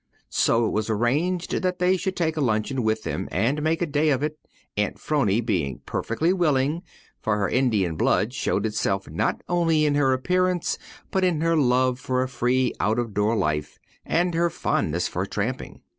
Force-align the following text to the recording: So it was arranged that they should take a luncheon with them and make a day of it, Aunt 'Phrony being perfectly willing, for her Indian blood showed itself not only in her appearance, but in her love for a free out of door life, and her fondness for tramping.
So 0.31 0.65
it 0.65 0.71
was 0.71 0.89
arranged 0.89 1.51
that 1.51 1.77
they 1.77 1.95
should 1.95 2.15
take 2.15 2.35
a 2.35 2.41
luncheon 2.41 2.81
with 2.81 3.03
them 3.03 3.29
and 3.31 3.61
make 3.61 3.83
a 3.83 3.85
day 3.85 4.09
of 4.09 4.23
it, 4.23 4.39
Aunt 4.75 4.97
'Phrony 4.97 5.41
being 5.41 5.81
perfectly 5.85 6.33
willing, 6.33 6.81
for 7.19 7.37
her 7.37 7.47
Indian 7.47 7.95
blood 7.97 8.33
showed 8.33 8.65
itself 8.65 9.07
not 9.07 9.43
only 9.47 9.85
in 9.85 9.93
her 9.93 10.11
appearance, 10.11 10.79
but 11.11 11.23
in 11.23 11.41
her 11.41 11.55
love 11.55 11.99
for 11.99 12.23
a 12.23 12.27
free 12.27 12.73
out 12.79 12.97
of 12.97 13.13
door 13.13 13.35
life, 13.35 13.77
and 14.03 14.33
her 14.33 14.49
fondness 14.49 15.07
for 15.07 15.27
tramping. 15.27 15.83